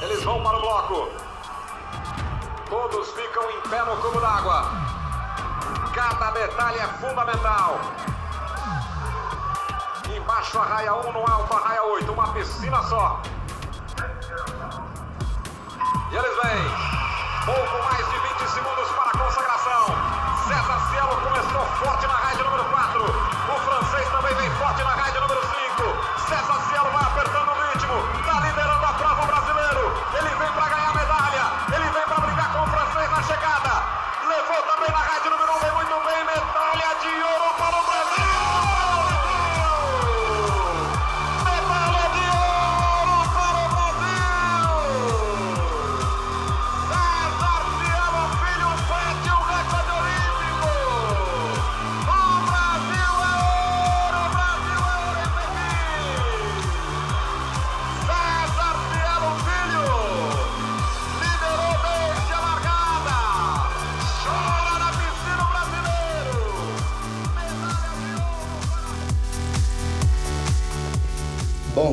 Eles 0.00 0.22
vão 0.22 0.40
para 0.42 0.56
o 0.56 0.60
bloco. 0.60 1.08
Todos 2.68 3.10
ficam 3.10 3.50
em 3.50 3.60
pé 3.62 3.82
no 3.82 3.96
cubo 3.96 4.20
d'água. 4.20 4.70
Cada 5.92 6.30
detalhe 6.30 6.78
é 6.78 6.86
fundamental. 7.00 7.80
Embaixo 10.08 10.58
a 10.58 10.64
raia 10.64 10.94
1, 10.94 11.12
no 11.12 11.28
alto 11.28 11.52
a 11.52 11.60
raia 11.60 11.82
8. 11.82 12.12
Uma 12.12 12.32
piscina 12.32 12.80
só. 12.84 13.20
E 16.12 16.16
eles 16.16 16.36
vêm. 16.44 16.88
Pouco 17.44 17.84
mais 17.84 18.08
de 18.08 18.18
20 18.20 18.50
segundos 18.50 18.88
para 18.90 19.10
a 19.10 19.18
consagração. 19.18 19.86
César 20.46 20.90
Cielo 20.90 21.16
começou 21.22 21.66
forte 21.82 22.06
na 22.06 22.14
raia 22.14 22.44
número 22.44 22.64
4. 22.64 23.02
O 23.02 23.60
francês 23.60 24.08
também 24.10 24.34
vem 24.36 24.50
forte 24.58 24.84
na 24.84 24.90
raia 24.90 25.20
número 25.20 25.37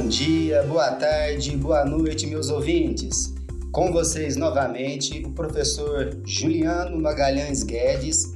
Bom 0.06 0.09
dia, 0.09 0.61
boa 0.61 0.92
tarde, 0.92 1.58
boa 1.58 1.84
noite, 1.84 2.28
meus 2.28 2.52
ouvintes. 2.52 3.34
Com 3.72 3.92
vocês 3.92 4.36
novamente 4.36 5.25
o 5.25 5.31
professor 5.31 6.16
Juliano 6.23 7.02
Magalhães 7.02 7.64
Guedes, 7.64 8.31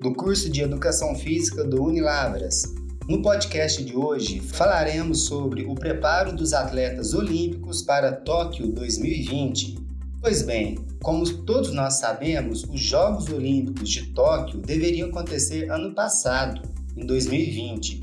do 0.00 0.14
curso 0.14 0.48
de 0.48 0.62
Educação 0.62 1.14
Física 1.14 1.62
do 1.62 1.84
Unilavras. 1.84 2.62
No 3.06 3.20
podcast 3.20 3.84
de 3.84 3.94
hoje 3.94 4.40
falaremos 4.40 5.26
sobre 5.26 5.66
o 5.66 5.74
preparo 5.74 6.34
dos 6.34 6.54
atletas 6.54 7.12
olímpicos 7.12 7.82
para 7.82 8.12
Tóquio 8.12 8.68
2020. 8.68 9.78
Pois 10.22 10.40
bem, 10.40 10.78
como 11.02 11.30
todos 11.42 11.70
nós 11.74 11.98
sabemos, 11.98 12.64
os 12.64 12.80
Jogos 12.80 13.28
Olímpicos 13.28 13.90
de 13.90 14.06
Tóquio 14.06 14.58
deveriam 14.58 15.10
acontecer 15.10 15.70
ano 15.70 15.94
passado, 15.94 16.62
em 16.96 17.04
2020. 17.04 18.02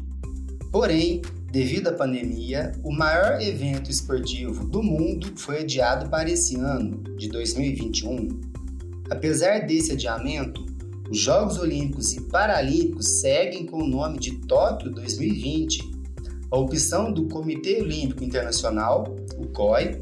Porém, 0.72 1.24
devido 1.58 1.88
à 1.88 1.92
pandemia, 1.92 2.72
o 2.84 2.92
maior 2.92 3.42
evento 3.42 3.90
esportivo 3.90 4.64
do 4.64 4.84
mundo 4.84 5.32
foi 5.36 5.62
adiado 5.62 6.08
para 6.08 6.30
esse 6.30 6.56
ano, 6.56 7.02
de 7.18 7.30
2021. 7.30 8.28
Apesar 9.10 9.66
desse 9.66 9.94
adiamento, 9.94 10.64
os 11.10 11.18
Jogos 11.18 11.58
Olímpicos 11.58 12.14
e 12.14 12.22
Paralímpicos 12.22 13.22
seguem 13.22 13.66
com 13.66 13.78
o 13.78 13.88
nome 13.88 14.20
de 14.20 14.36
Tóquio 14.42 14.92
2020. 14.92 15.80
A 16.52 16.58
opção 16.60 17.12
do 17.12 17.28
Comitê 17.28 17.82
Olímpico 17.82 18.24
Internacional, 18.24 19.16
o 19.36 19.48
COI, 19.48 20.00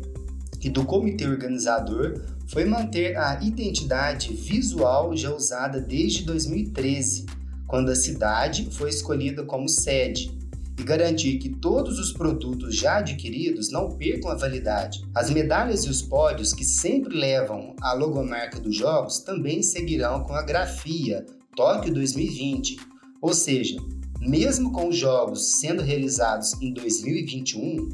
e 0.61 0.69
do 0.69 0.83
comitê 0.83 1.25
organizador 1.25 2.21
foi 2.47 2.65
manter 2.65 3.15
a 3.15 3.41
identidade 3.41 4.33
visual 4.33 5.15
já 5.15 5.33
usada 5.33 5.79
desde 5.79 6.25
2013, 6.25 7.25
quando 7.65 7.91
a 7.91 7.95
cidade 7.95 8.67
foi 8.71 8.89
escolhida 8.89 9.45
como 9.45 9.69
sede, 9.69 10.35
e 10.77 10.83
garantir 10.83 11.37
que 11.37 11.49
todos 11.49 11.99
os 11.99 12.11
produtos 12.11 12.75
já 12.75 12.97
adquiridos 12.97 13.71
não 13.71 13.89
percam 13.89 14.29
a 14.29 14.35
validade. 14.35 15.03
As 15.13 15.29
medalhas 15.29 15.83
e 15.85 15.89
os 15.89 16.01
pódios 16.01 16.53
que 16.53 16.65
sempre 16.65 17.15
levam 17.17 17.75
a 17.81 17.93
logomarca 17.93 18.59
dos 18.59 18.75
Jogos 18.75 19.19
também 19.19 19.63
seguirão 19.63 20.23
com 20.23 20.33
a 20.33 20.43
grafia 20.43 21.25
Tóquio 21.55 21.93
2020, 21.93 22.77
ou 23.21 23.33
seja, 23.33 23.77
mesmo 24.19 24.71
com 24.71 24.89
os 24.89 24.97
Jogos 24.97 25.59
sendo 25.59 25.81
realizados 25.81 26.53
em 26.61 26.73
2021, 26.73 27.89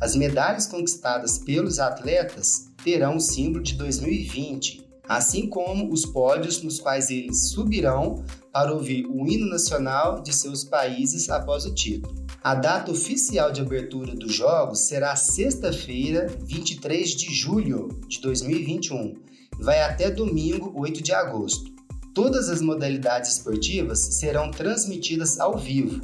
as 0.00 0.16
medalhas 0.16 0.66
conquistadas 0.66 1.38
pelos 1.38 1.78
atletas 1.78 2.68
terão 2.82 3.16
o 3.16 3.20
símbolo 3.20 3.62
de 3.62 3.74
2020, 3.74 4.85
assim 5.08 5.48
como 5.48 5.92
os 5.92 6.04
pódios 6.04 6.62
nos 6.62 6.80
quais 6.80 7.10
eles 7.10 7.50
subirão 7.50 8.24
para 8.52 8.72
ouvir 8.72 9.06
o 9.06 9.26
hino 9.26 9.46
nacional 9.46 10.22
de 10.22 10.32
seus 10.34 10.64
países 10.64 11.28
após 11.28 11.64
o 11.64 11.74
título. 11.74 12.14
A 12.42 12.54
data 12.54 12.90
oficial 12.90 13.50
de 13.52 13.60
abertura 13.60 14.14
dos 14.14 14.32
Jogos 14.32 14.86
será 14.86 15.14
sexta-feira, 15.16 16.26
23 16.44 17.10
de 17.10 17.34
julho 17.34 17.88
de 18.08 18.20
2021 18.20 19.14
e 19.58 19.62
vai 19.62 19.82
até 19.82 20.10
domingo, 20.10 20.72
8 20.74 21.02
de 21.02 21.12
agosto. 21.12 21.70
Todas 22.14 22.48
as 22.48 22.62
modalidades 22.62 23.32
esportivas 23.32 23.98
serão 23.98 24.50
transmitidas 24.50 25.38
ao 25.38 25.58
vivo, 25.58 26.00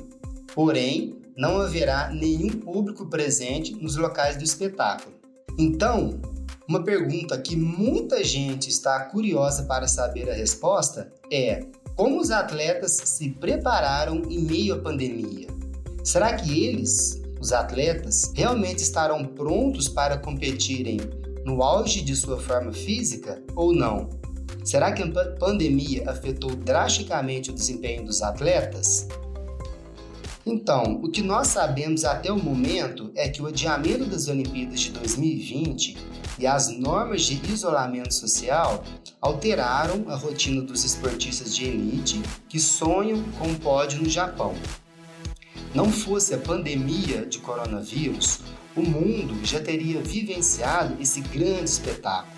porém, 0.54 1.16
não 1.36 1.60
haverá 1.60 2.10
nenhum 2.10 2.50
público 2.50 3.08
presente 3.08 3.74
nos 3.74 3.96
locais 3.96 4.36
do 4.36 4.44
espetáculo. 4.44 5.14
Então, 5.58 6.20
uma 6.68 6.82
pergunta 6.82 7.38
que 7.38 7.56
muita 7.56 8.22
gente 8.22 8.68
está 8.68 9.00
curiosa 9.06 9.64
para 9.64 9.88
saber 9.88 10.30
a 10.30 10.34
resposta 10.34 11.12
é: 11.30 11.66
como 11.96 12.20
os 12.20 12.30
atletas 12.30 12.92
se 13.04 13.30
prepararam 13.30 14.22
em 14.28 14.40
meio 14.40 14.74
à 14.74 14.78
pandemia? 14.78 15.48
Será 16.04 16.34
que 16.34 16.64
eles, 16.64 17.20
os 17.40 17.52
atletas, 17.52 18.32
realmente 18.34 18.82
estarão 18.82 19.24
prontos 19.24 19.88
para 19.88 20.18
competirem 20.18 20.98
no 21.44 21.62
auge 21.62 22.00
de 22.02 22.14
sua 22.14 22.38
forma 22.38 22.72
física 22.72 23.42
ou 23.54 23.72
não? 23.72 24.08
Será 24.64 24.92
que 24.92 25.02
a 25.02 25.24
pandemia 25.38 26.08
afetou 26.08 26.54
drasticamente 26.54 27.50
o 27.50 27.52
desempenho 27.52 28.04
dos 28.04 28.22
atletas? 28.22 29.08
Então, 30.44 31.00
o 31.02 31.08
que 31.08 31.22
nós 31.22 31.48
sabemos 31.48 32.04
até 32.04 32.32
o 32.32 32.38
momento 32.38 33.12
é 33.14 33.28
que 33.28 33.40
o 33.40 33.46
adiamento 33.46 34.04
das 34.06 34.28
Olimpíadas 34.28 34.80
de 34.80 34.90
2020 34.90 35.96
e 36.42 36.46
as 36.46 36.68
normas 36.68 37.22
de 37.22 37.40
isolamento 37.52 38.12
social 38.12 38.82
alteraram 39.20 40.06
a 40.08 40.16
rotina 40.16 40.60
dos 40.60 40.84
esportistas 40.84 41.54
de 41.54 41.66
elite 41.66 42.20
que 42.48 42.58
sonham 42.58 43.22
com 43.38 43.54
pódio 43.54 44.02
no 44.02 44.10
Japão. 44.10 44.52
Não 45.72 45.92
fosse 45.92 46.34
a 46.34 46.38
pandemia 46.38 47.24
de 47.24 47.38
coronavírus, 47.38 48.40
o 48.74 48.82
mundo 48.82 49.38
já 49.44 49.60
teria 49.60 50.02
vivenciado 50.02 51.00
esse 51.00 51.20
grande 51.20 51.70
espetáculo. 51.70 52.32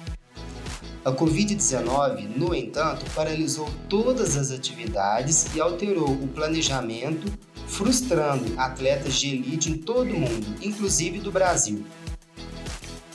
A 1.03 1.11
Covid-19, 1.11 2.37
no 2.37 2.55
entanto, 2.55 3.07
paralisou 3.15 3.71
todas 3.89 4.37
as 4.37 4.51
atividades 4.51 5.47
e 5.55 5.61
alterou 5.63 6.11
o 6.11 6.29
planejamento, 6.29 7.27
frustrando 7.67 8.53
atletas 8.59 9.15
de 9.15 9.35
elite 9.35 9.71
em 9.71 9.79
todo 9.79 10.11
o 10.11 10.21
mundo, 10.21 10.47
inclusive 10.61 11.21
do 11.21 11.33
Brasil. 11.33 11.87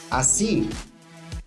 Assim, 0.10 0.70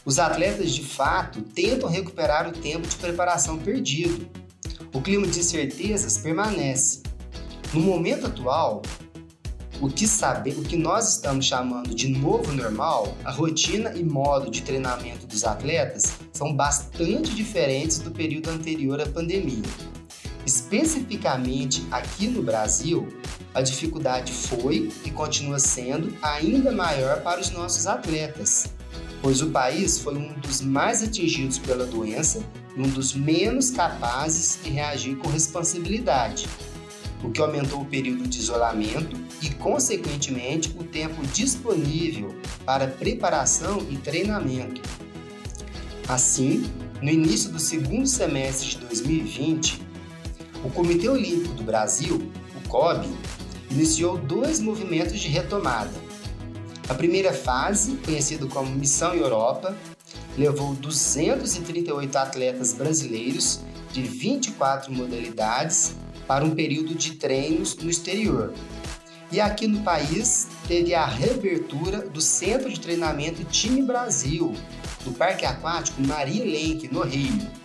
os 0.05 0.19
atletas 0.19 0.73
de 0.73 0.85
fato 0.85 1.43
tentam 1.43 1.89
recuperar 1.89 2.49
o 2.49 2.53
tempo 2.53 2.87
de 2.87 2.97
preparação 2.97 3.59
perdido. 3.59 4.29
O 4.93 5.01
clima 5.01 5.27
de 5.27 5.41
incertezas 5.41 6.19
permanece. 6.19 7.03
No 7.73 7.81
momento 7.81 8.27
atual, 8.27 8.83
o 9.81 9.89
que 9.89 10.07
saber, 10.07 10.57
o 10.59 10.63
que 10.63 10.77
nós 10.77 11.15
estamos 11.15 11.47
chamando 11.47 11.95
de 11.95 12.07
novo 12.09 12.53
normal, 12.53 13.17
a 13.25 13.33
rotina 13.33 13.93
e 13.95 14.05
modo 14.05 14.51
de 14.51 14.63
treinamento 14.63 15.27
dos 15.27 15.45
atletas 15.45 16.19
são 16.33 16.55
bastante 16.55 17.35
diferentes 17.35 17.99
do 17.99 18.11
período 18.11 18.51
anterior 18.51 19.01
à 19.01 19.07
pandemia. 19.07 19.63
Especificamente 20.45 21.87
aqui 21.91 22.27
no 22.27 22.43
Brasil, 22.43 23.09
a 23.55 23.61
dificuldade 23.61 24.33
foi 24.33 24.91
e 25.05 25.11
continua 25.11 25.59
sendo 25.59 26.17
ainda 26.23 26.73
maior 26.73 27.21
para 27.23 27.41
os 27.41 27.51
nossos 27.51 27.87
atletas, 27.87 28.67
pois 29.21 29.41
o 29.41 29.51
país 29.51 29.99
foi 29.99 30.17
um 30.17 30.33
dos 30.41 30.61
mais 30.61 31.03
atingidos 31.03 31.59
pela 31.59 31.87
doença 31.87 32.43
e 32.77 32.81
um 32.81 32.89
dos 32.89 33.15
menos 33.15 33.71
capazes 33.71 34.59
de 34.63 34.71
reagir 34.71 35.17
com 35.17 35.29
responsabilidade, 35.29 36.49
o 37.23 37.31
que 37.31 37.41
aumentou 37.41 37.83
o 37.83 37.85
período 37.85 38.27
de 38.27 38.39
isolamento 38.39 39.17
e, 39.41 39.51
consequentemente, 39.51 40.75
o 40.79 40.83
tempo 40.83 41.25
disponível 41.27 42.35
para 42.65 42.89
preparação 42.89 43.87
e 43.91 43.97
treinamento. 43.97 44.81
Assim, 46.09 46.65
no 47.01 47.11
início 47.11 47.51
do 47.51 47.59
segundo 47.61 48.07
semestre 48.07 48.71
de 48.71 48.79
2020, 48.79 49.92
o 50.65 50.71
Comitê 50.71 51.09
Olímpico 51.09 51.55
do 51.55 51.63
Brasil, 51.63 52.31
o 52.57 52.69
COB, 52.69 53.09
iniciou 53.71 54.17
dois 54.17 54.61
movimentos 54.61 55.19
de 55.19 55.29
retomada. 55.29 55.93
A 56.89 56.95
primeira 56.95 57.33
fase, 57.33 57.97
conhecida 58.05 58.47
como 58.47 58.71
Missão 58.71 59.15
Europa, 59.15 59.77
levou 60.37 60.75
238 60.75 62.17
atletas 62.17 62.73
brasileiros 62.73 63.61
de 63.93 64.03
24 64.03 64.93
modalidades 64.93 65.95
para 66.27 66.45
um 66.45 66.55
período 66.55 66.95
de 66.95 67.13
treinos 67.13 67.77
no 67.77 67.91
exterior. 67.91 68.53
E 69.31 69.41
aqui 69.41 69.67
no 69.67 69.81
país 69.81 70.49
teve 70.69 70.95
a 70.95 71.07
reabertura 71.07 72.01
do 72.01 72.21
Centro 72.21 72.71
de 72.71 72.79
Treinamento 72.79 73.45
Time 73.45 73.83
Brasil, 73.83 74.55
do 75.05 75.13
Parque 75.13 75.47
Aquático 75.47 76.03
Maria 76.03 76.45
Lenk, 76.45 76.89
no 76.93 77.03
Rio. 77.03 77.62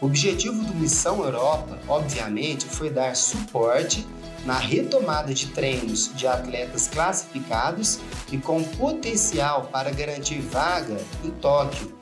O 0.00 0.06
objetivo 0.06 0.64
do 0.64 0.74
Missão 0.74 1.22
Europa, 1.22 1.78
obviamente, 1.86 2.64
foi 2.64 2.88
dar 2.88 3.14
suporte 3.14 4.06
na 4.46 4.56
retomada 4.56 5.34
de 5.34 5.48
treinos 5.48 6.10
de 6.14 6.26
atletas 6.26 6.88
classificados 6.88 7.98
e 8.32 8.38
com 8.38 8.64
potencial 8.64 9.68
para 9.70 9.90
garantir 9.90 10.40
vaga 10.40 10.96
em 11.22 11.30
Tóquio. 11.30 11.94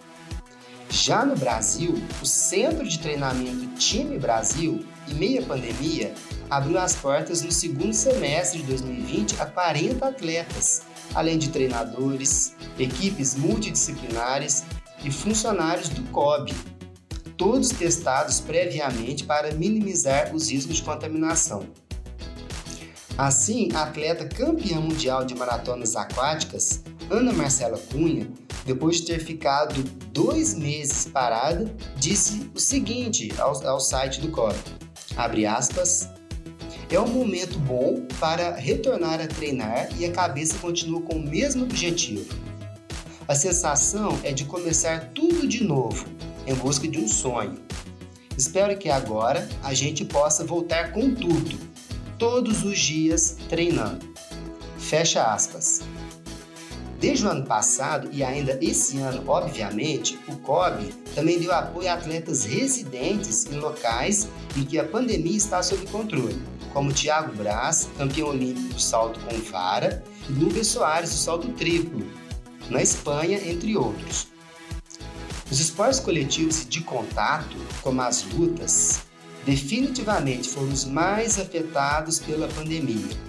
Já 0.88 1.24
no 1.24 1.34
Brasil, 1.34 2.00
o 2.22 2.26
Centro 2.26 2.86
de 2.86 3.00
Treinamento 3.00 3.66
Time 3.76 4.16
Brasil, 4.16 4.86
em 5.08 5.14
meia 5.14 5.42
pandemia, 5.42 6.14
abriu 6.48 6.78
as 6.78 6.94
portas 6.94 7.42
no 7.42 7.50
segundo 7.50 7.92
semestre 7.92 8.60
de 8.60 8.66
2020 8.66 9.40
a 9.40 9.46
40 9.46 10.06
atletas, 10.06 10.82
além 11.14 11.36
de 11.36 11.48
treinadores, 11.48 12.54
equipes 12.78 13.34
multidisciplinares 13.34 14.64
e 15.04 15.10
funcionários 15.10 15.88
do 15.88 16.02
COB, 16.10 16.54
todos 17.38 17.68
testados 17.70 18.40
previamente 18.40 19.24
para 19.24 19.52
minimizar 19.52 20.34
os 20.34 20.50
riscos 20.50 20.76
de 20.76 20.82
contaminação. 20.82 21.64
Assim, 23.16 23.68
a 23.74 23.84
atleta 23.84 24.26
campeã 24.26 24.80
mundial 24.80 25.24
de 25.24 25.34
maratonas 25.34 25.96
aquáticas, 25.96 26.82
Ana 27.08 27.32
Marcela 27.32 27.78
Cunha, 27.90 28.28
depois 28.66 28.96
de 28.96 29.06
ter 29.06 29.20
ficado 29.20 29.82
dois 30.12 30.54
meses 30.54 31.06
parada, 31.06 31.72
disse 31.96 32.50
o 32.54 32.60
seguinte 32.60 33.32
ao, 33.38 33.66
ao 33.66 33.80
site 33.80 34.20
do 34.20 34.30
COB, 34.30 34.54
abre 35.16 35.46
aspas, 35.46 36.08
é 36.90 36.98
um 36.98 37.08
momento 37.08 37.58
bom 37.60 38.06
para 38.18 38.56
retornar 38.56 39.20
a 39.20 39.26
treinar 39.26 39.88
e 39.98 40.04
a 40.04 40.12
cabeça 40.12 40.58
continua 40.58 41.02
com 41.02 41.16
o 41.16 41.22
mesmo 41.22 41.64
objetivo. 41.64 42.34
A 43.26 43.34
sensação 43.34 44.18
é 44.22 44.32
de 44.32 44.44
começar 44.44 45.10
tudo 45.14 45.46
de 45.46 45.62
novo, 45.62 46.06
em 46.48 46.54
busca 46.54 46.88
de 46.88 46.98
um 46.98 47.06
sonho. 47.06 47.58
Espero 48.36 48.76
que 48.78 48.88
agora 48.88 49.46
a 49.62 49.74
gente 49.74 50.04
possa 50.04 50.44
voltar 50.44 50.92
com 50.92 51.14
tudo, 51.14 51.58
todos 52.18 52.64
os 52.64 52.78
dias 52.78 53.36
treinando. 53.48 54.06
Fecha 54.78 55.24
aspas. 55.24 55.82
Desde 56.98 57.26
o 57.26 57.28
ano 57.28 57.44
passado 57.44 58.08
e 58.12 58.24
ainda 58.24 58.58
esse 58.62 58.98
ano, 58.98 59.22
obviamente, 59.28 60.18
o 60.26 60.36
COB 60.36 60.92
também 61.14 61.38
deu 61.38 61.52
apoio 61.52 61.88
a 61.88 61.94
atletas 61.94 62.44
residentes 62.44 63.46
em 63.46 63.60
locais 63.60 64.26
em 64.56 64.64
que 64.64 64.78
a 64.78 64.84
pandemia 64.84 65.36
está 65.36 65.62
sob 65.62 65.86
controle, 65.88 66.40
como 66.72 66.92
Thiago 66.92 67.36
Braz, 67.36 67.88
campeão 67.96 68.30
olímpico 68.30 68.74
do 68.74 68.80
salto 68.80 69.20
com 69.20 69.36
vara, 69.50 70.02
e 70.28 70.32
Lucas 70.32 70.66
Soares 70.66 71.10
do 71.10 71.16
salto 71.16 71.48
triplo, 71.52 72.04
na 72.68 72.82
Espanha, 72.82 73.38
entre 73.48 73.76
outros. 73.76 74.37
Os 75.50 75.60
esportes 75.60 76.00
coletivos 76.00 76.66
de 76.68 76.80
contato, 76.80 77.56
como 77.82 78.02
as 78.02 78.22
lutas, 78.24 79.00
definitivamente 79.46 80.48
foram 80.48 80.68
os 80.68 80.84
mais 80.84 81.38
afetados 81.38 82.18
pela 82.18 82.48
pandemia 82.48 83.28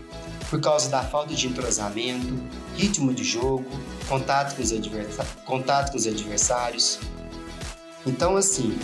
por 0.50 0.60
causa 0.60 0.89
da 0.89 1.04
falta 1.04 1.33
de 1.33 1.48
entrosamento, 1.48 2.33
ritmo 2.75 3.13
de 3.13 3.24
jogo, 3.24 3.69
contato 4.07 4.56
com 4.56 4.63
os, 4.63 4.71
contato 5.45 5.92
com 5.92 5.98
os 5.98 6.07
adversários. 6.07 7.00
Então, 8.06 8.36
assim, 8.36 8.77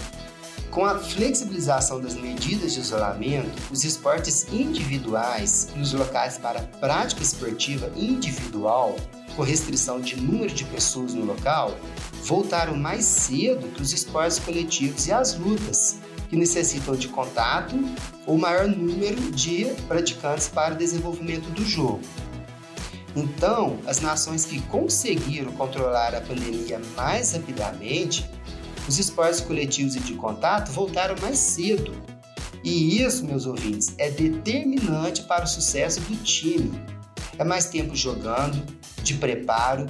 com 0.69 0.85
a 0.85 0.99
flexibilização 0.99 1.99
das 1.99 2.13
medidas 2.13 2.73
de 2.73 2.81
isolamento, 2.81 3.49
os 3.71 3.83
esportes 3.83 4.45
individuais 4.51 5.69
e 5.75 5.79
os 5.79 5.93
locais 5.93 6.37
para 6.37 6.61
prática 6.61 7.23
esportiva 7.23 7.91
individual, 7.95 8.95
com 9.35 9.41
restrição 9.41 9.99
de 9.99 10.15
número 10.17 10.53
de 10.53 10.65
pessoas 10.65 11.13
no 11.13 11.25
local, 11.25 11.75
voltaram 12.25 12.75
mais 12.75 13.05
cedo 13.05 13.67
que 13.67 13.81
os 13.81 13.93
esportes 13.93 14.39
coletivos 14.39 15.05
e 15.05 15.11
as 15.11 15.37
lutas, 15.37 15.97
que 16.27 16.35
necessitam 16.35 16.95
de 16.95 17.07
contato 17.07 17.75
ou 18.25 18.35
maior 18.35 18.67
número 18.67 19.31
de 19.31 19.65
praticantes 19.87 20.47
para 20.47 20.73
o 20.73 20.77
desenvolvimento 20.77 21.47
do 21.51 21.63
jogo. 21.63 22.01
Então, 23.15 23.77
as 23.85 24.01
nações 24.01 24.43
que 24.43 24.59
conseguiram 24.63 25.51
controlar 25.51 26.15
a 26.15 26.21
pandemia 26.21 26.81
mais 26.95 27.31
rapidamente, 27.33 28.27
os 28.87 28.97
esportes 28.97 29.39
coletivos 29.39 29.95
e 29.95 29.99
de 29.99 30.15
contato 30.15 30.71
voltaram 30.71 31.15
mais 31.21 31.37
cedo. 31.37 31.93
E 32.63 33.01
isso, 33.01 33.23
meus 33.23 33.45
ouvintes, 33.45 33.93
é 33.99 34.09
determinante 34.09 35.21
para 35.21 35.45
o 35.45 35.47
sucesso 35.47 36.01
do 36.01 36.15
time. 36.23 36.71
É 37.37 37.43
mais 37.43 37.65
tempo 37.65 37.95
jogando, 37.95 38.61
de 39.03 39.13
preparo, 39.13 39.85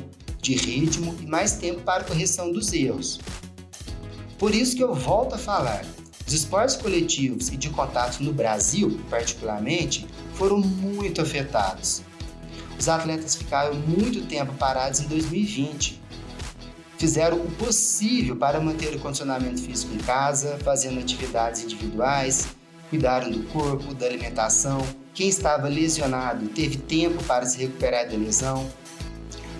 de 0.45 0.55
ritmo 0.55 1.15
e 1.19 1.25
mais 1.25 1.53
tempo 1.53 1.81
para 1.81 2.03
correção 2.03 2.51
dos 2.51 2.71
erros. 2.71 3.19
Por 4.37 4.53
isso 4.53 4.75
que 4.75 4.83
eu 4.83 4.93
volto 4.93 5.33
a 5.33 5.37
falar, 5.37 5.83
os 6.27 6.33
esportes 6.33 6.75
coletivos 6.75 7.49
e 7.49 7.57
de 7.57 7.69
contato 7.69 8.21
no 8.21 8.31
Brasil, 8.31 8.99
particularmente, 9.09 10.07
foram 10.33 10.59
muito 10.59 11.21
afetados. 11.21 12.03
Os 12.77 12.87
atletas 12.87 13.35
ficaram 13.35 13.73
muito 13.73 14.25
tempo 14.27 14.53
parados 14.53 14.99
em 14.99 15.07
2020. 15.07 16.01
Fizeram 16.97 17.37
o 17.37 17.51
possível 17.51 18.35
para 18.35 18.59
manter 18.59 18.95
o 18.95 18.99
condicionamento 18.99 19.61
físico 19.61 19.93
em 19.93 19.99
casa, 19.99 20.57
fazendo 20.63 20.99
atividades 20.99 21.63
individuais, 21.63 22.47
cuidaram 22.89 23.31
do 23.31 23.43
corpo, 23.51 23.93
da 23.93 24.05
alimentação. 24.05 24.85
Quem 25.13 25.29
estava 25.29 25.67
lesionado 25.67 26.47
teve 26.49 26.77
tempo 26.77 27.23
para 27.23 27.45
se 27.45 27.57
recuperar 27.57 28.09
da 28.09 28.17
lesão. 28.17 28.69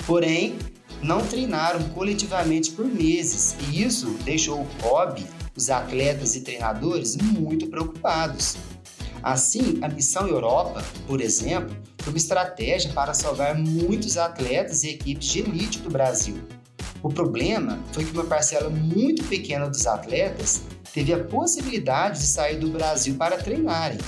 Porém, 0.06 0.58
não 1.06 1.24
treinaram 1.24 1.84
coletivamente 1.90 2.72
por 2.72 2.86
meses 2.86 3.56
e 3.69 3.84
isso 3.84 4.18
deixou 4.24 4.62
o 4.62 4.68
hobby 4.81 5.24
os 5.56 5.69
atletas 5.69 6.36
e 6.36 6.42
treinadores 6.42 7.16
muito 7.16 7.68
preocupados. 7.68 8.57
Assim, 9.24 9.78
a 9.81 9.88
Missão 9.88 10.28
Europa, 10.28 10.84
por 11.07 11.22
exemplo, 11.22 11.74
foi 12.00 12.12
uma 12.12 12.18
estratégia 12.18 12.92
para 12.92 13.13
salvar 13.13 13.56
muitos 13.56 14.18
atletas 14.18 14.84
e 14.84 14.90
equipes 14.90 15.27
de 15.27 15.39
elite 15.39 15.79
do 15.79 15.89
Brasil. 15.89 16.36
O 17.01 17.10
problema 17.10 17.79
foi 17.91 18.03
que 18.03 18.12
uma 18.12 18.25
parcela 18.25 18.70
muito 18.70 19.24
pequena 19.25 19.70
dos 19.70 19.88
atletas 19.88 20.63
teve 20.91 21.13
a 21.13 21.24
possibilidade 21.24 22.20
de 22.20 22.25
sair 22.25 22.58
do 22.58 22.70
Brasil 22.70 23.15
para 23.15 23.38
treinarem. 23.38 24.00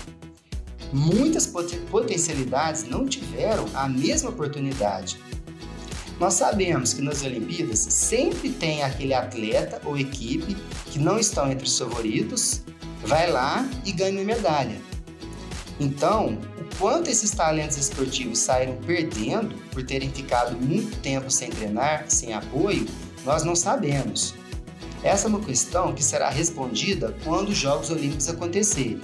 Muitas 0.91 1.47
potencialidades 1.89 2.83
não 2.83 3.05
tiveram 3.05 3.65
a 3.73 3.87
mesma 3.87 4.29
oportunidade 4.29 5.17
nós 6.19 6.33
sabemos 6.33 6.93
que 6.93 7.01
nas 7.01 7.23
Olimpíadas 7.23 7.79
sempre 7.79 8.49
tem 8.49 8.83
aquele 8.83 9.13
atleta 9.13 9.79
ou 9.85 9.97
equipe 9.97 10.55
que 10.87 10.97
não 10.97 11.19
estão 11.19 11.51
entre 11.51 11.67
os 11.67 11.77
favoritos, 11.77 12.61
vai 13.03 13.29
lá 13.31 13.67
e 13.85 13.91
ganha 13.91 14.13
uma 14.13 14.23
medalha. 14.23 14.75
Então, 15.79 16.39
o 16.57 16.77
quanto 16.79 17.09
esses 17.09 17.29
talentos 17.29 17.77
esportivos 17.77 18.39
saíram 18.39 18.77
perdendo 18.77 19.53
por 19.71 19.83
terem 19.83 20.09
ficado 20.09 20.57
muito 20.57 20.97
tempo 21.01 21.29
sem 21.29 21.51
treinar, 21.51 22.05
sem 22.07 22.33
apoio, 22.33 22.85
nós 23.23 23.43
não 23.43 23.55
sabemos. 23.55 24.33
Essa 25.03 25.27
é 25.27 25.29
uma 25.29 25.39
questão 25.39 25.93
que 25.93 26.03
será 26.03 26.29
respondida 26.29 27.15
quando 27.23 27.49
os 27.49 27.57
Jogos 27.57 27.91
Olímpicos 27.91 28.27
acontecerem. 28.27 28.99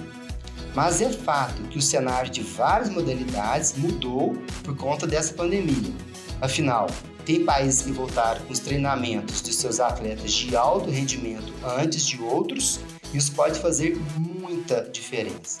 Mas 0.74 1.00
é 1.00 1.08
fato 1.08 1.62
que 1.70 1.78
o 1.78 1.82
cenário 1.82 2.28
de 2.28 2.42
várias 2.42 2.90
modalidades 2.90 3.74
mudou 3.76 4.36
por 4.64 4.76
conta 4.76 5.06
dessa 5.06 5.32
pandemia. 5.32 5.92
Afinal, 6.44 6.88
tem 7.24 7.42
países 7.42 7.80
que 7.80 7.90
voltaram 7.90 8.44
com 8.44 8.52
os 8.52 8.58
treinamentos 8.58 9.40
de 9.40 9.50
seus 9.50 9.80
atletas 9.80 10.30
de 10.30 10.54
alto 10.54 10.90
rendimento 10.90 11.54
antes 11.64 12.06
de 12.06 12.20
outros, 12.22 12.80
e 13.14 13.16
isso 13.16 13.32
pode 13.32 13.58
fazer 13.60 13.98
muita 14.18 14.82
diferença. 14.92 15.60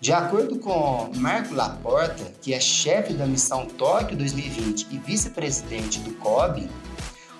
De 0.00 0.12
acordo 0.12 0.60
com 0.60 1.10
Marco 1.16 1.52
Laporta, 1.56 2.32
que 2.40 2.54
é 2.54 2.60
chefe 2.60 3.14
da 3.14 3.26
missão 3.26 3.66
Tóquio 3.66 4.16
2020 4.16 4.86
e 4.92 4.98
vice-presidente 4.98 5.98
do 5.98 6.12
COB, 6.18 6.70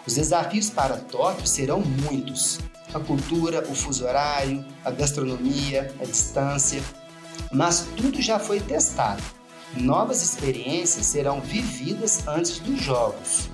os 0.04 0.16
desafios 0.16 0.70
para 0.70 0.96
Tóquio 0.96 1.46
serão 1.46 1.82
muitos. 1.82 2.58
A 2.92 2.98
cultura, 2.98 3.64
o 3.70 3.76
fuso 3.76 4.04
horário, 4.04 4.64
a 4.84 4.90
gastronomia, 4.90 5.94
a 6.00 6.04
distância, 6.04 6.82
mas 7.52 7.86
tudo 7.96 8.20
já 8.20 8.40
foi 8.40 8.58
testado 8.58 9.22
novas 9.76 10.22
experiências 10.22 11.06
serão 11.06 11.40
vividas 11.40 12.26
antes 12.26 12.58
dos 12.58 12.80
Jogos, 12.80 13.48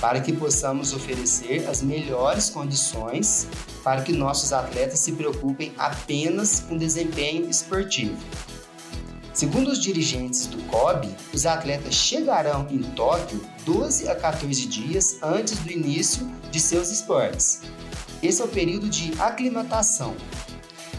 para 0.00 0.20
que 0.20 0.32
possamos 0.32 0.92
oferecer 0.92 1.68
as 1.68 1.82
melhores 1.82 2.50
condições 2.50 3.48
para 3.82 4.02
que 4.02 4.12
nossos 4.12 4.52
atletas 4.52 5.00
se 5.00 5.12
preocupem 5.12 5.72
apenas 5.76 6.60
com 6.60 6.76
desempenho 6.76 7.48
esportivo. 7.48 8.16
Segundo 9.32 9.68
os 9.68 9.80
dirigentes 9.80 10.46
do 10.46 10.58
COB, 10.64 11.14
os 11.32 11.46
atletas 11.46 11.94
chegarão 11.94 12.66
em 12.70 12.82
Tóquio 12.82 13.40
12 13.64 14.08
a 14.08 14.16
14 14.16 14.66
dias 14.66 15.18
antes 15.22 15.58
do 15.58 15.70
início 15.70 16.28
de 16.50 16.58
seus 16.58 16.90
esportes. 16.90 17.60
Esse 18.20 18.42
é 18.42 18.44
o 18.44 18.48
período 18.48 18.88
de 18.88 19.12
aclimatação. 19.20 20.16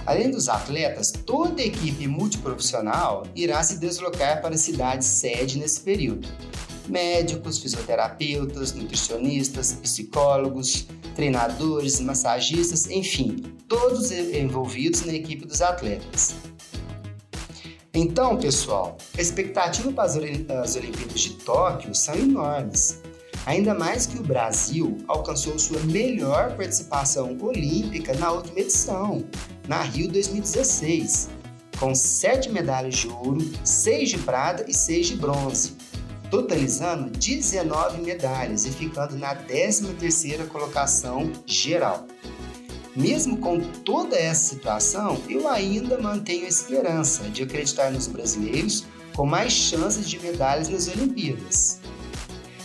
Além 0.10 0.32
dos 0.32 0.50
atletas, 0.50 1.12
toda 1.12 1.62
a 1.62 1.66
equipe 1.66 2.08
multiprofissional 2.08 3.28
irá 3.36 3.62
se 3.62 3.78
deslocar 3.78 4.42
para 4.42 4.56
a 4.56 4.58
cidade 4.58 5.06
sede 5.06 5.60
nesse 5.60 5.82
período. 5.82 6.28
Médicos, 6.88 7.60
fisioterapeutas, 7.60 8.74
nutricionistas, 8.74 9.74
psicólogos, 9.74 10.88
treinadores, 11.16 12.00
massagistas, 12.00 12.89
enfim, 12.89 13.36
todos 13.68 14.10
envolvidos 14.12 15.06
na 15.06 15.13
equipe 15.13 15.46
dos 15.46 15.62
atletas. 15.62 16.34
Então, 17.94 18.36
pessoal, 18.36 18.98
a 19.16 19.22
expectativa 19.22 19.92
para 19.92 20.06
as 20.63 20.75
Olimpíadas 20.75 21.22
de 21.22 21.34
Tóquio 21.36 21.94
são 21.94 22.16
enormes. 22.16 23.00
Ainda 23.50 23.74
mais 23.74 24.06
que 24.06 24.20
o 24.20 24.22
Brasil 24.22 25.00
alcançou 25.08 25.58
sua 25.58 25.79
melhor 25.79 26.56
participação 26.56 27.36
olímpica 27.41 28.13
na 28.13 28.32
última 28.32 28.60
edição, 28.60 29.25
na 29.68 29.82
Rio 29.82 30.08
2016, 30.08 31.29
com 31.79 31.96
sete 31.96 32.51
medalhas 32.51 32.98
de 32.98 33.08
ouro, 33.08 33.41
seis 33.63 34.10
de 34.10 34.20
prata 34.20 34.65
e 34.68 34.74
seis 34.75 35.08
de 35.08 35.15
bronze, 35.15 35.75
totalizando 36.29 37.10
19 37.10 38.03
medalhas 38.03 38.68
e 38.68 38.70
ficando 38.70 39.18
na 39.18 39.36
13ª 39.36 40.48
colocação 40.48 41.32
geral. 41.48 42.06
Mesmo 42.96 43.38
com 43.38 43.60
toda 43.60 44.15
essa 44.15 44.53
situação, 44.53 45.20
eu 45.27 45.48
ainda 45.48 45.98
mantenho 45.98 46.46
a 46.46 46.50
esperança 46.50 47.24
de 47.24 47.41
acreditar 47.41 47.89
nos 47.89 48.06
brasileiros 48.06 48.86
com 49.15 49.25
mais 49.25 49.51
chances 49.51 50.08
de 50.08 50.20
medalhas 50.20 50.70
nas 50.70 50.88
Olimpíadas. 50.88 51.78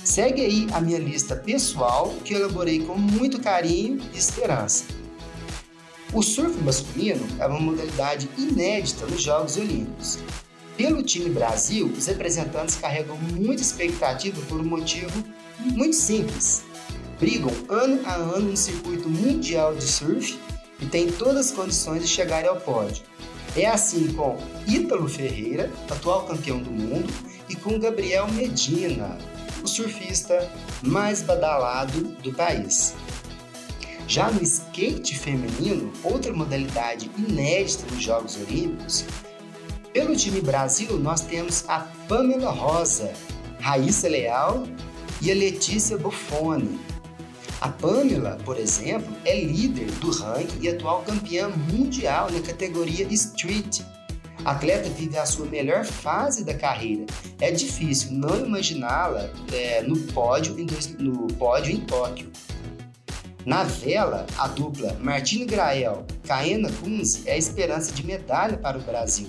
Segue 0.05 0.45
aí 0.45 0.67
a 0.73 0.83
minha 0.83 0.99
lista 0.99 1.35
pessoal 1.35 2.15
que 2.23 2.35
eu 2.35 2.41
elaborei 2.41 2.81
com 2.81 2.95
muito 2.95 3.41
carinho 3.41 3.99
e 4.13 4.19
esperança. 4.19 4.85
O 6.13 6.23
surf 6.23 6.61
masculino 6.63 7.27
é 7.41 7.47
uma 7.47 7.59
modalidade 7.59 8.29
inédita 8.37 9.07
nos 9.07 9.23
Jogos 9.23 9.57
Olímpicos. 9.57 10.19
Pelo 10.77 11.03
time 11.03 11.31
Brasil, 11.31 11.87
os 11.87 12.07
representantes 12.07 12.77
carregam 12.77 13.17
muita 13.17 13.63
expectativa 13.63 14.39
por 14.43 14.61
um 14.61 14.65
motivo 14.65 15.25
muito 15.59 15.97
simples. 15.97 16.65
Brigam 17.19 17.53
ano 17.71 18.03
a 18.05 18.15
ano 18.15 18.51
no 18.51 18.57
circuito 18.59 19.09
mundial 19.09 19.75
de 19.75 19.85
surf 19.85 20.39
e 20.81 20.87
têm 20.87 21.11
todas 21.11 21.47
as 21.47 21.53
condições 21.53 22.03
de 22.03 22.09
chegar 22.09 22.45
ao 22.45 22.61
pódio. 22.61 23.03
É 23.57 23.67
assim 23.67 24.13
com 24.13 24.37
Ítalo 24.67 25.09
Ferreira, 25.09 25.73
atual 25.89 26.27
campeão 26.27 26.59
do 26.59 26.71
mundo, 26.71 27.11
e 27.49 27.55
com 27.55 27.79
Gabriel 27.79 28.27
Medina, 28.33 29.17
o 29.65 29.69
surfista 29.69 30.51
mais 30.83 31.23
badalado 31.23 32.03
do 32.23 32.33
país. 32.33 32.95
Já 34.07 34.31
no 34.31 34.43
skate 34.43 35.19
feminino, 35.19 35.91
outra 36.05 36.33
modalidade 36.33 37.11
inédita 37.17 37.87
nos 37.91 38.05
Jogos 38.05 38.37
Olímpicos, 38.37 39.07
pelo 39.95 40.15
time 40.15 40.43
Brasil 40.43 40.99
nós 40.99 41.23
temos 41.23 41.65
a 41.69 41.81
Pamela 42.07 42.51
Rosa, 42.51 43.13
Raíssa 43.59 44.09
Leal 44.09 44.65
e 45.23 45.31
a 45.31 45.35
Letícia 45.35 45.97
Buffoni. 45.97 46.79
A 47.63 47.69
Pamela, 47.69 48.37
por 48.45 48.59
exemplo, 48.59 49.11
é 49.25 49.41
líder 49.41 49.91
do 49.93 50.11
ranking 50.11 50.59
e 50.61 50.69
atual 50.69 51.03
campeã 51.03 51.49
mundial 51.49 52.31
na 52.31 52.41
categoria 52.41 53.07
Street, 53.11 53.81
atleta 54.45 54.89
vive 54.91 55.17
a 55.17 55.25
sua 55.25 55.47
melhor 55.47 55.85
fase 55.85 56.45
da 56.45 56.55
carreira. 56.55 57.07
É 57.41 57.51
difícil 57.51 58.13
não 58.13 58.45
imaginá-la 58.45 59.31
é, 59.53 59.83
no, 59.83 59.97
pódio 60.13 60.59
em 60.59 60.67
no 61.03 61.27
pódio 61.35 61.73
em 61.73 61.81
Tóquio. 61.81 62.31
Na 63.47 63.63
vela, 63.63 64.27
a 64.39 64.49
dupla 64.49 64.97
Martino 65.01 65.47
Grael, 65.47 66.07
Caena 66.27 66.71
Kunze 66.73 67.23
é 67.27 67.33
a 67.33 67.37
esperança 67.37 67.93
de 67.93 68.05
medalha 68.05 68.57
para 68.57 68.79
o 68.79 68.81
Brasil. 68.81 69.29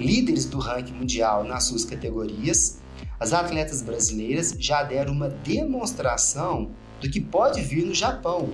Líderes 0.00 0.46
do 0.46 0.58
ranking 0.58 0.92
mundial 0.92 1.44
nas 1.44 1.64
suas 1.64 1.84
categorias, 1.84 2.78
as 3.18 3.32
atletas 3.32 3.82
brasileiras 3.82 4.54
já 4.58 4.82
deram 4.82 5.12
uma 5.12 5.28
demonstração 5.28 6.70
do 7.00 7.08
que 7.08 7.20
pode 7.20 7.62
vir 7.62 7.86
no 7.86 7.94
Japão. 7.94 8.50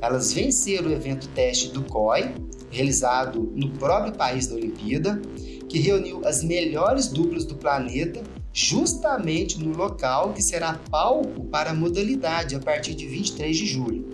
Elas 0.00 0.32
venceram 0.32 0.88
o 0.88 0.92
evento 0.92 1.28
teste 1.28 1.68
do 1.68 1.82
COI 1.82 2.32
realizado 2.70 3.52
no 3.54 3.70
próprio 3.72 4.12
país 4.12 4.46
da 4.46 4.54
Olimpíada, 4.54 5.20
que 5.68 5.78
reuniu 5.78 6.26
as 6.26 6.42
melhores 6.42 7.08
duplas 7.08 7.44
do 7.44 7.54
planeta 7.54 8.22
justamente 8.52 9.62
no 9.62 9.76
local 9.76 10.32
que 10.32 10.42
será 10.42 10.80
palco 10.90 11.44
para 11.44 11.70
a 11.70 11.74
modalidade 11.74 12.56
a 12.56 12.60
partir 12.60 12.94
de 12.94 13.06
23 13.06 13.56
de 13.56 13.66
julho. 13.66 14.08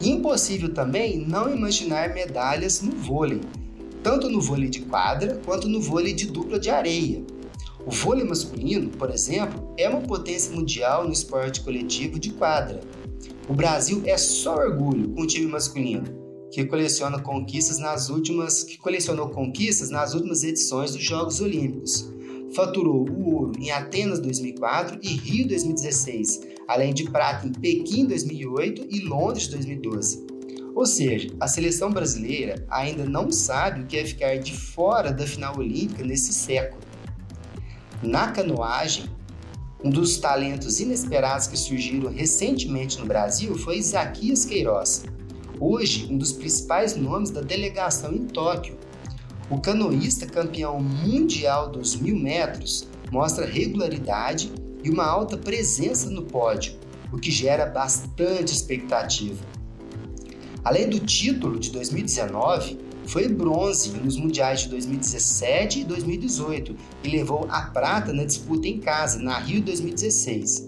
Impossível 0.00 0.72
também 0.72 1.18
não 1.18 1.52
imaginar 1.52 2.14
medalhas 2.14 2.80
no 2.80 2.92
vôlei, 2.92 3.40
tanto 4.02 4.28
no 4.28 4.40
vôlei 4.40 4.68
de 4.68 4.82
quadra 4.82 5.40
quanto 5.44 5.68
no 5.68 5.80
vôlei 5.80 6.12
de 6.12 6.26
dupla 6.26 6.58
de 6.58 6.70
areia. 6.70 7.24
O 7.84 7.90
vôlei 7.90 8.24
masculino, 8.24 8.90
por 8.90 9.10
exemplo, 9.10 9.74
é 9.76 9.88
uma 9.88 10.00
potência 10.00 10.54
mundial 10.54 11.04
no 11.04 11.12
esporte 11.12 11.62
coletivo 11.62 12.18
de 12.18 12.30
quadra. 12.30 12.80
O 13.48 13.54
Brasil 13.54 14.02
é 14.04 14.16
só 14.16 14.56
orgulho 14.56 15.08
com 15.10 15.22
o 15.22 15.26
time 15.26 15.46
masculino, 15.46 16.04
que 16.50 16.64
coleciona 16.64 17.20
conquistas 17.20 17.78
nas 17.78 18.08
últimas, 18.08 18.64
que 18.64 18.78
colecionou 18.78 19.28
conquistas 19.28 19.90
nas 19.90 20.14
últimas 20.14 20.42
edições 20.42 20.92
dos 20.92 21.04
Jogos 21.04 21.40
Olímpicos. 21.40 22.10
Faturou 22.54 23.08
o 23.08 23.34
ouro 23.34 23.52
em 23.58 23.70
Atenas 23.70 24.18
2004 24.20 24.98
e 25.02 25.08
Rio 25.08 25.46
2016, 25.48 26.40
além 26.66 26.94
de 26.94 27.04
prata 27.10 27.46
em 27.46 27.52
Pequim 27.52 28.06
2008 28.06 28.86
e 28.90 29.00
Londres 29.00 29.48
2012. 29.48 30.26
Ou 30.74 30.86
seja, 30.86 31.28
a 31.40 31.48
seleção 31.48 31.90
brasileira 31.90 32.64
ainda 32.70 33.04
não 33.04 33.30
sabe 33.30 33.80
o 33.80 33.86
que 33.86 33.96
é 33.96 34.04
ficar 34.04 34.38
de 34.38 34.56
fora 34.56 35.12
da 35.12 35.26
final 35.26 35.58
olímpica 35.58 36.04
nesse 36.04 36.32
século. 36.32 36.80
Na 38.02 38.30
canoagem, 38.30 39.06
um 39.82 39.90
dos 39.90 40.18
talentos 40.18 40.80
inesperados 40.80 41.46
que 41.46 41.56
surgiram 41.56 42.10
recentemente 42.10 42.98
no 42.98 43.06
Brasil 43.06 43.56
foi 43.58 43.78
Isaquias 43.78 44.44
Queiroz, 44.44 45.04
hoje 45.60 46.08
um 46.10 46.18
dos 46.18 46.32
principais 46.32 46.96
nomes 46.96 47.30
da 47.30 47.40
delegação 47.40 48.12
em 48.12 48.26
Tóquio. 48.26 48.76
O 49.50 49.60
canoísta 49.60 50.26
campeão 50.26 50.80
mundial 50.80 51.70
dos 51.70 51.96
mil 51.96 52.16
metros 52.16 52.86
mostra 53.10 53.46
regularidade 53.46 54.52
e 54.84 54.90
uma 54.90 55.04
alta 55.04 55.36
presença 55.36 56.08
no 56.10 56.22
pódio, 56.22 56.74
o 57.12 57.18
que 57.18 57.30
gera 57.30 57.66
bastante 57.66 58.52
expectativa. 58.52 59.42
Além 60.62 60.88
do 60.88 61.00
título 61.00 61.58
de 61.58 61.70
2019, 61.70 62.78
foi 63.06 63.26
bronze 63.26 63.90
nos 63.92 64.18
mundiais 64.18 64.60
de 64.60 64.68
2017 64.68 65.80
e 65.80 65.84
2018 65.84 66.76
e 67.02 67.08
levou 67.08 67.46
a 67.48 67.62
prata 67.62 68.12
na 68.12 68.24
disputa 68.24 68.68
em 68.68 68.78
casa, 68.78 69.18
na 69.18 69.38
Rio 69.38 69.62
2016. 69.62 70.67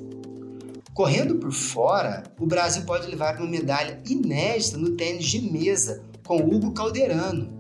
Correndo 0.95 1.37
por 1.37 1.53
fora, 1.53 2.25
o 2.39 2.47
Brasil 2.47 2.83
pode 2.83 3.07
levar 3.07 3.39
uma 3.39 3.49
medalha 3.49 4.03
inédita 4.09 4.77
no 4.77 4.97
tênis 4.97 5.27
de 5.27 5.41
mesa 5.41 6.03
com 6.27 6.37
Hugo 6.37 6.73
Calderano. 6.73 7.59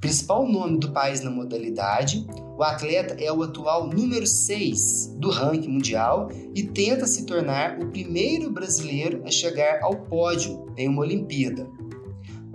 Principal 0.00 0.48
nome 0.48 0.78
do 0.78 0.90
país 0.92 1.20
na 1.20 1.30
modalidade, 1.30 2.26
o 2.56 2.62
atleta 2.62 3.14
é 3.22 3.30
o 3.30 3.42
atual 3.42 3.86
número 3.86 4.26
6 4.26 5.14
do 5.18 5.30
ranking 5.30 5.68
mundial 5.68 6.30
e 6.54 6.62
tenta 6.62 7.06
se 7.06 7.24
tornar 7.26 7.78
o 7.78 7.88
primeiro 7.88 8.50
brasileiro 8.50 9.22
a 9.24 9.30
chegar 9.30 9.80
ao 9.82 9.94
pódio 9.94 10.66
em 10.76 10.88
uma 10.88 11.02
Olimpíada. 11.02 11.68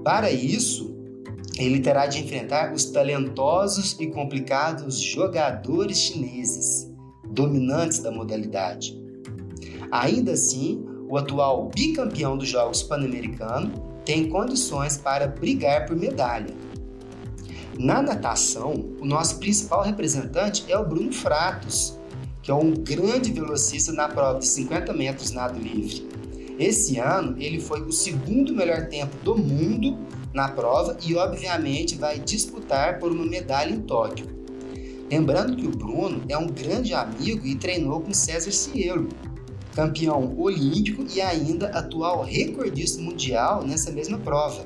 Para 0.04 0.32
isso, 0.32 0.94
ele 1.58 1.80
terá 1.80 2.08
de 2.08 2.20
enfrentar 2.20 2.74
os 2.74 2.86
talentosos 2.86 3.96
e 4.00 4.08
complicados 4.08 5.00
jogadores 5.00 6.00
chineses, 6.00 6.92
dominantes 7.30 8.00
da 8.00 8.12
modalidade. 8.12 9.07
Ainda 9.92 10.34
assim, 10.34 10.86
o 11.10 11.18
atual 11.18 11.70
bicampeão 11.74 12.38
dos 12.38 12.50
Jogos 12.50 12.84
Pan-Americanos 12.84 13.80
tem 14.06 14.30
condições 14.30 14.98
para 14.98 15.28
brigar 15.28 15.86
por 15.86 15.96
medalha. 15.96 16.54
Na 17.78 18.02
natação, 18.02 18.74
o 19.00 19.06
nosso 19.06 19.38
principal 19.38 19.84
representante 19.84 20.66
é 20.68 20.78
o 20.78 20.86
Bruno 20.86 21.14
Fratos, 21.14 21.98
que 22.42 22.50
é 22.50 22.54
um 22.54 22.72
grande 22.72 23.32
velocista 23.32 23.92
na 23.92 24.08
prova 24.08 24.40
de 24.40 24.48
50 24.48 24.94
metros 24.94 25.32
nado 25.32 25.60
livre. 25.60 26.08
Esse 26.58 26.98
ano, 26.98 27.36
ele 27.40 27.60
foi 27.60 27.82
o 27.82 27.92
segundo 27.92 28.56
melhor 28.56 28.88
tempo 28.88 29.16
do 29.24 29.38
mundo 29.38 29.98
na 30.34 30.48
prova 30.50 30.98
e, 31.06 31.16
obviamente, 31.16 31.96
vai 31.96 32.20
disputar 32.20 33.00
por 33.00 33.12
uma 33.12 33.26
medalha 33.26 33.72
em 33.72 33.82
Tóquio. 33.82 34.26
Lembrando 35.10 35.56
que 35.56 35.68
o 35.68 35.72
Bruno 35.72 36.24
é 36.28 36.38
um 36.38 36.48
grande 36.48 36.94
amigo 36.94 37.46
e 37.46 37.56
treinou 37.56 38.02
com 38.02 38.14
César 38.14 38.52
Cielo, 38.52 39.08
campeão 39.78 40.36
olímpico 40.40 41.06
e 41.14 41.22
ainda 41.22 41.68
atual 41.68 42.24
recordista 42.24 43.00
mundial 43.00 43.64
nessa 43.64 43.92
mesma 43.92 44.18
prova. 44.18 44.66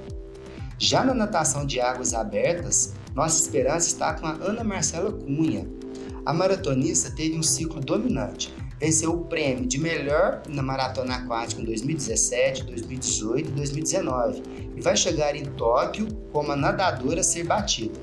Já 0.80 1.04
na 1.04 1.14
natação 1.14 1.66
de 1.66 1.82
águas 1.82 2.14
abertas, 2.14 2.94
nossa 3.14 3.44
esperança 3.44 3.88
está 3.88 4.14
com 4.14 4.26
a 4.26 4.32
Ana 4.32 4.64
Marcela 4.64 5.12
Cunha. 5.12 5.68
A 6.26 6.34
maratonista 6.34 7.12
teve 7.12 7.38
um 7.38 7.44
ciclo 7.44 7.82
dominante. 7.82 8.54
Venceu 8.80 9.12
o 9.12 9.26
prêmio 9.26 9.68
de 9.68 9.78
melhor 9.78 10.44
na 10.48 10.64
maratona 10.64 11.16
aquática 11.16 11.62
em 11.62 11.66
2017, 11.66 12.64
2018 12.64 13.50
e 13.50 13.52
2019 13.52 14.44
e 14.78 14.80
vai 14.80 14.96
chegar 14.96 15.36
em 15.36 15.44
Tóquio 15.44 16.08
como 16.32 16.54
a 16.54 16.56
nadadora 16.56 17.20
a 17.20 17.24
ser 17.24 17.44
batida. 17.44 18.00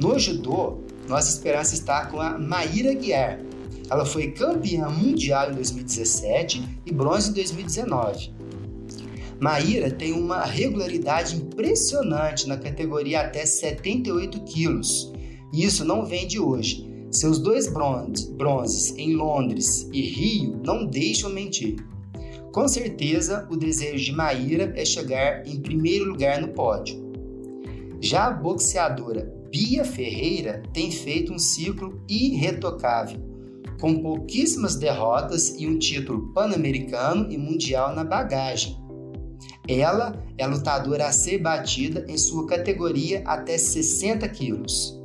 No 0.00 0.18
judô, 0.18 0.78
nossa 1.06 1.30
esperança 1.30 1.74
está 1.74 2.06
com 2.06 2.20
a 2.20 2.36
Maíra 2.36 2.92
Guiar. 2.92 3.38
Ela 3.90 4.04
foi 4.04 4.32
campeã 4.32 4.88
mundial 4.88 5.50
em 5.50 5.54
2017 5.54 6.80
e 6.84 6.92
bronze 6.92 7.30
em 7.30 7.34
2019. 7.34 8.32
Maíra 9.40 9.90
tem 9.90 10.12
uma 10.12 10.44
regularidade 10.44 11.36
impressionante 11.36 12.48
na 12.48 12.56
categoria 12.56 13.20
até 13.20 13.46
78 13.46 14.40
quilos. 14.44 15.12
E 15.52 15.64
isso 15.64 15.84
não 15.84 16.04
vem 16.04 16.26
de 16.26 16.40
hoje. 16.40 16.88
Seus 17.10 17.38
dois 17.38 17.66
bronzes 17.66 18.94
em 18.98 19.14
Londres 19.14 19.88
e 19.92 20.02
Rio 20.02 20.60
não 20.64 20.84
deixam 20.84 21.30
mentir. 21.30 21.76
Com 22.52 22.66
certeza, 22.66 23.46
o 23.50 23.56
desejo 23.56 24.04
de 24.04 24.12
Maíra 24.12 24.72
é 24.76 24.84
chegar 24.84 25.46
em 25.46 25.60
primeiro 25.60 26.06
lugar 26.06 26.40
no 26.40 26.48
pódio. 26.48 27.08
Já 28.00 28.26
a 28.26 28.30
boxeadora 28.30 29.32
Bia 29.50 29.84
Ferreira 29.84 30.62
tem 30.74 30.90
feito 30.90 31.32
um 31.32 31.38
ciclo 31.38 32.00
irretocável, 32.08 33.18
com 33.80 34.02
pouquíssimas 34.02 34.76
derrotas 34.76 35.54
e 35.58 35.66
um 35.66 35.78
título 35.78 36.32
pan-americano 36.32 37.30
e 37.30 37.38
mundial 37.38 37.94
na 37.94 38.04
bagagem. 38.04 38.76
Ela 39.68 40.20
é 40.36 40.46
lutadora 40.46 41.06
a 41.06 41.12
ser 41.12 41.38
batida 41.38 42.04
em 42.08 42.16
sua 42.16 42.46
categoria 42.46 43.22
até 43.26 43.56
60 43.56 44.28
quilos. 44.30 44.98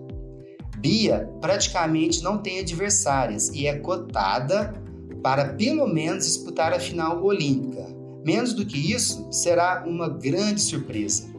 Bia 0.77 1.29
praticamente 1.39 2.23
não 2.23 2.37
tem 2.37 2.59
adversárias 2.59 3.49
e 3.49 3.67
é 3.67 3.77
cotada 3.77 4.73
para 5.21 5.53
pelo 5.53 5.87
menos 5.87 6.25
disputar 6.25 6.73
a 6.73 6.79
final 6.79 7.23
olímpica. 7.23 7.87
Menos 8.25 8.53
do 8.53 8.65
que 8.65 8.93
isso, 8.93 9.27
será 9.31 9.83
uma 9.85 10.09
grande 10.09 10.61
surpresa. 10.61 11.31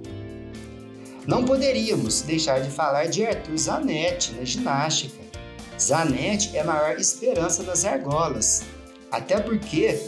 Não 1.26 1.44
poderíamos 1.44 2.20
deixar 2.22 2.60
de 2.60 2.70
falar 2.70 3.06
de 3.06 3.24
Arthur 3.24 3.56
Zanetti 3.56 4.34
na 4.34 4.44
ginástica. 4.44 5.23
Zanetti 5.80 6.56
é 6.56 6.60
a 6.60 6.64
maior 6.64 6.98
esperança 6.98 7.62
das 7.62 7.84
argolas, 7.84 8.62
até 9.10 9.40
porque 9.40 10.00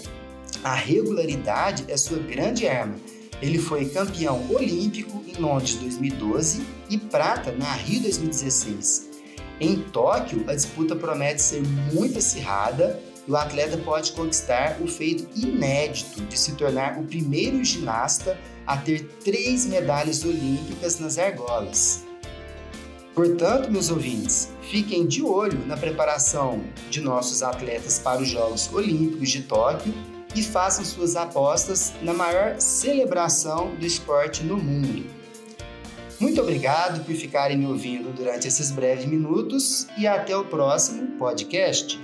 a 0.63 0.75
regularidade 0.75 1.85
é 1.89 1.97
sua 1.97 2.19
grande 2.19 2.67
arma. 2.67 2.97
Ele 3.43 3.59
foi 3.59 3.87
campeão 3.87 4.49
olímpico 4.51 5.23
em 5.27 5.41
Londres 5.41 5.75
2012 5.77 6.67
e 6.89 6.97
prata 6.97 7.53
na 7.53 7.73
Rio 7.75 8.01
2016. 8.03 9.11
Em 9.61 9.77
Tóquio, 9.77 10.45
a 10.49 10.55
disputa 10.55 10.95
promete 10.95 11.43
ser 11.43 11.63
muito 11.93 12.19
acirrada 12.19 13.01
e 13.27 13.31
o 13.31 13.37
atleta 13.37 13.77
pode 13.79 14.13
conquistar 14.13 14.79
o 14.81 14.87
feito 14.87 15.29
inédito 15.39 16.23
de 16.23 16.39
se 16.39 16.53
tornar 16.55 16.99
o 16.99 17.05
primeiro 17.05 17.63
ginasta 17.65 18.39
a 18.67 18.77
ter 18.77 19.05
três 19.25 19.67
medalhas 19.67 20.25
olímpicas 20.25 20.99
nas 20.99 21.19
argolas. 21.19 22.05
Portanto, 23.17 23.73
meus 23.73 23.89
ouvintes, 23.91 24.51
fiquem 24.61 25.07
de 25.07 25.23
olho 25.23 25.67
na 25.67 25.75
preparação 25.75 26.63
de 26.91 27.01
nossos 27.01 27.43
atletas 27.43 27.99
para 27.99 28.21
os 28.21 28.29
Jogos 28.29 28.71
Olímpicos 28.71 29.31
de 29.31 29.41
Tóquio 29.45 29.95
e 30.35 30.43
façam 30.43 30.85
suas 30.85 31.17
apostas 31.17 31.95
na 32.03 32.13
maior 32.13 32.61
celebração 32.61 33.75
do 33.77 33.87
esporte 33.87 34.45
no 34.45 34.59
mundo. 34.59 35.07
Muito 36.21 36.43
obrigado 36.43 37.07
por 37.07 37.15
ficarem 37.15 37.57
me 37.57 37.65
ouvindo 37.65 38.15
durante 38.15 38.49
esses 38.49 38.71
breves 38.71 39.07
minutos 39.07 39.87
e 39.97 40.07
até 40.07 40.37
o 40.37 40.45
próximo 40.45 41.17
podcast. 41.19 41.99